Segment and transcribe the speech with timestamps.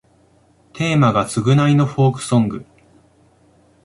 [0.73, 2.65] テーマが償いのフォークソング